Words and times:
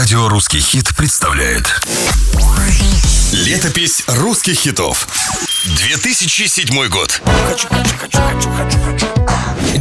Радио 0.00 0.30
«Русский 0.30 0.60
хит» 0.60 0.96
представляет. 0.96 1.78
Летопись 3.32 4.02
русских 4.06 4.54
хитов. 4.54 5.06
2007 5.76 6.88
год 6.88 7.20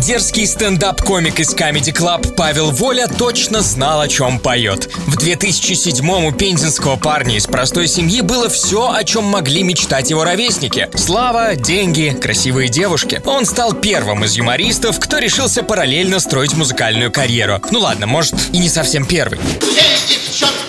Дерзкий 0.09 0.47
стендап-комик 0.47 1.39
из 1.39 1.53
Comedy 1.53 1.93
Club 1.93 2.33
Павел 2.33 2.71
Воля 2.71 3.07
точно 3.07 3.61
знал, 3.61 4.01
о 4.01 4.07
чем 4.07 4.39
поет. 4.39 4.89
В 5.05 5.19
2007-м 5.19 6.25
у 6.25 6.31
пензенского 6.31 6.95
парня 6.95 7.35
из 7.35 7.45
простой 7.45 7.87
семьи 7.87 8.21
было 8.21 8.49
все, 8.49 8.91
о 8.91 9.03
чем 9.03 9.25
могли 9.25 9.61
мечтать 9.61 10.09
его 10.09 10.23
ровесники. 10.23 10.89
Слава, 10.95 11.55
деньги, 11.55 12.17
красивые 12.19 12.69
девушки. 12.69 13.21
Он 13.23 13.45
стал 13.45 13.73
первым 13.73 14.23
из 14.23 14.33
юмористов, 14.35 14.99
кто 14.99 15.19
решился 15.19 15.61
параллельно 15.61 16.19
строить 16.19 16.55
музыкальную 16.55 17.11
карьеру. 17.11 17.61
Ну 17.69 17.77
ладно, 17.77 18.07
может 18.07 18.33
и 18.51 18.57
не 18.57 18.67
совсем 18.67 19.05
первый. 19.05 19.37
Ездит 19.61 20.33
черт 20.33 20.68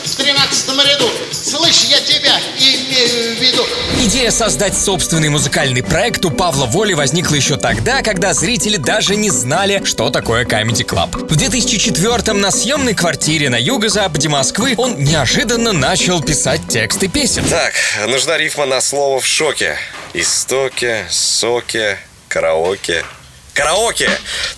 Идея 4.21 4.33
создать 4.33 4.77
собственный 4.77 5.31
музыкальный 5.31 5.83
проект 5.83 6.23
у 6.27 6.31
Павла 6.31 6.67
Воли 6.67 6.93
возникла 6.93 7.37
еще 7.37 7.57
тогда, 7.57 8.03
когда 8.03 8.35
зрители 8.35 8.77
даже 8.77 9.17
не 9.17 9.31
знали, 9.31 9.81
что 9.87 10.11
такое 10.11 10.45
Comedy 10.45 10.85
Club. 10.85 11.27
В 11.27 11.39
2004-м 11.39 12.39
на 12.39 12.51
съемной 12.51 12.93
квартире 12.93 13.49
на 13.49 13.57
юго-западе 13.57 14.29
Москвы 14.29 14.75
он 14.77 15.03
неожиданно 15.03 15.73
начал 15.73 16.23
писать 16.23 16.61
тексты 16.69 17.09
песен. 17.09 17.45
Так, 17.49 17.73
нужна 18.09 18.37
рифма 18.37 18.67
на 18.67 18.83
слово 18.83 19.21
в 19.21 19.27
шоке. 19.27 19.79
Истоки, 20.13 21.07
соки, 21.09 21.97
караоке. 22.29 23.07
Караоке! 23.55 24.11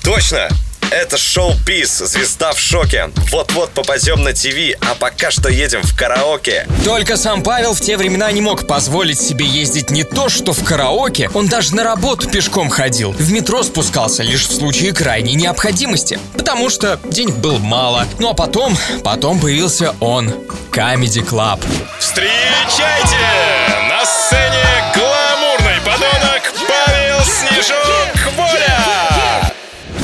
Точно! 0.03 0.49
Это 0.93 1.17
шоу 1.17 1.55
Пис, 1.65 1.99
звезда 2.01 2.53
в 2.53 2.59
шоке. 2.61 3.11
Вот-вот 3.31 3.71
попадем 3.71 4.23
на 4.23 4.35
ТВ, 4.35 4.77
а 4.83 4.95
пока 4.95 5.31
что 5.31 5.49
едем 5.49 5.81
в 5.83 5.97
караоке. 5.97 6.69
Только 6.85 7.17
сам 7.17 7.43
Павел 7.43 7.73
в 7.73 7.81
те 7.81 7.97
времена 7.97 8.31
не 8.31 8.43
мог 8.43 8.67
позволить 8.67 9.19
себе 9.19 9.47
ездить 9.47 9.91
не 9.91 10.05
то 10.05 10.29
что 10.29 10.53
в 10.53 10.63
караоке, 10.63 11.31
он 11.33 11.49
даже 11.49 11.75
на 11.75 11.83
работу 11.83 12.29
пешком 12.29 12.69
ходил. 12.69 13.13
В 13.13 13.33
метро 13.33 13.63
спускался 13.63 14.23
лишь 14.23 14.47
в 14.47 14.55
случае 14.55 14.93
крайней 14.93 15.35
необходимости. 15.35 16.19
Потому 16.35 16.69
что 16.69 17.01
денег 17.05 17.37
было 17.37 17.57
мало. 17.59 18.07
Ну 18.19 18.29
а 18.29 18.35
потом, 18.35 18.77
потом 19.03 19.41
появился 19.41 19.95
он. 19.99 20.29
Comedy 20.73 21.27
Club. 21.27 21.61
Встречайте! 21.99 23.32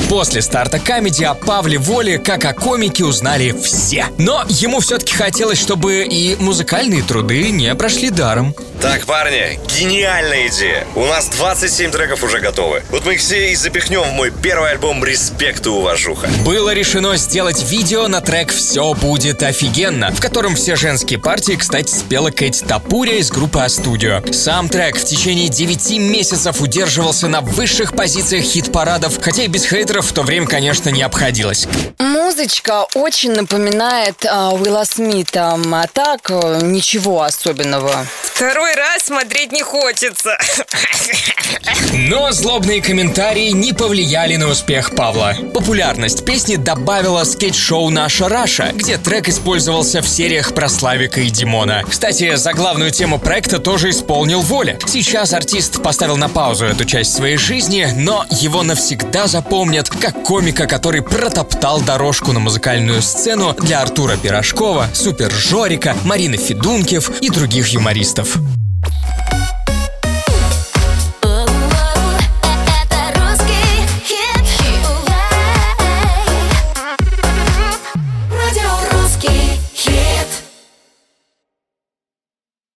После 0.09 0.41
старта 0.41 0.79
комедии 0.79 1.23
о 1.23 1.35
Павле 1.35 1.77
Воле, 1.77 2.17
как 2.17 2.43
о 2.45 2.53
комике, 2.53 3.05
узнали 3.05 3.55
все. 3.63 4.07
Но 4.17 4.43
ему 4.49 4.79
все-таки 4.79 5.13
хотелось, 5.13 5.59
чтобы 5.59 6.03
и 6.03 6.35
музыкальные 6.39 7.03
труды 7.03 7.51
не 7.51 7.73
прошли 7.75 8.09
даром. 8.09 8.55
Так, 8.81 9.05
парни, 9.05 9.59
гениальная 9.77 10.47
идея. 10.47 10.87
У 10.95 11.05
нас 11.05 11.27
27 11.27 11.91
треков 11.91 12.23
уже 12.23 12.39
готовы. 12.39 12.81
Вот 12.89 13.05
мы 13.05 13.15
их 13.15 13.19
все 13.19 13.51
и 13.51 13.55
запихнем 13.55 14.01
в 14.01 14.13
мой 14.13 14.31
первый 14.31 14.71
альбом 14.71 15.03
«Респект 15.03 15.65
и 15.65 15.69
уважуха». 15.69 16.29
Было 16.45 16.73
решено 16.73 17.15
сделать 17.17 17.61
видео 17.69 18.07
на 18.07 18.21
трек 18.21 18.51
«Все 18.51 18.93
будет 18.93 19.43
офигенно», 19.43 20.11
в 20.11 20.21
котором 20.21 20.55
все 20.55 20.75
женские 20.75 21.19
партии, 21.19 21.53
кстати, 21.53 21.91
спела 21.91 22.31
Кэти 22.31 22.63
Тапуря 22.63 23.17
из 23.17 23.29
группы 23.29 23.59
А-студио. 23.59 24.23
Сам 24.31 24.69
трек 24.69 24.97
в 24.97 25.03
течение 25.03 25.49
9 25.49 25.99
месяцев 25.99 26.61
удерживался 26.61 27.27
на 27.27 27.41
высших 27.41 27.93
позициях 27.93 28.45
хит-парадов, 28.45 29.19
хотя 29.21 29.43
и 29.43 29.47
без 29.47 29.67
хейтеров 29.67 29.98
в 30.01 30.11
то 30.13 30.23
время, 30.23 30.47
конечно, 30.47 30.89
не 30.89 31.01
обходилось. 31.01 31.67
Музычка 31.97 32.85
очень 32.95 33.31
напоминает 33.31 34.25
а, 34.25 34.51
Уилла 34.51 34.83
Смита, 34.83 35.57
а 35.57 35.87
так 35.87 36.29
а, 36.31 36.59
ничего 36.61 37.23
особенного. 37.23 38.05
Второй 38.23 38.73
раз 38.75 39.03
смотреть 39.03 39.51
не 39.51 39.63
хочется. 39.63 40.37
Но 41.93 42.31
злобные 42.31 42.81
комментарии 42.81 43.49
не 43.49 43.73
повлияли 43.73 44.35
на 44.35 44.47
успех 44.47 44.95
Павла. 44.95 45.35
Популярность 45.53 46.23
песни 46.23 46.55
добавила 46.55 47.23
скетч-шоу 47.23 47.89
«Наша 47.89 48.29
Раша», 48.29 48.71
где 48.73 48.97
трек 48.97 49.27
использовался 49.27 50.01
в 50.01 50.07
сериях 50.07 50.53
про 50.53 50.69
Славика 50.69 51.19
и 51.19 51.29
Димона. 51.29 51.83
Кстати, 51.89 52.35
за 52.35 52.53
главную 52.53 52.91
тему 52.91 53.19
проекта 53.19 53.59
тоже 53.59 53.89
исполнил 53.89 54.41
Воля. 54.41 54.79
Сейчас 54.87 55.33
артист 55.33 55.81
поставил 55.83 56.15
на 56.15 56.29
паузу 56.29 56.65
эту 56.65 56.85
часть 56.85 57.13
своей 57.13 57.37
жизни, 57.37 57.87
но 57.95 58.25
его 58.29 58.63
навсегда 58.63 59.27
запомнят 59.27 59.88
как 59.89 60.23
комика, 60.23 60.67
который 60.67 61.01
протоптал 61.01 61.81
дорожку 61.81 62.31
на 62.31 62.39
музыкальную 62.39 63.01
сцену 63.01 63.55
для 63.59 63.81
Артура 63.81 64.17
Пирожкова, 64.17 64.87
Супер 64.93 65.31
Жорика, 65.31 65.95
Марины 66.03 66.37
Федункив 66.37 67.09
и 67.21 67.29
других 67.29 67.67
юмористов. 67.67 68.37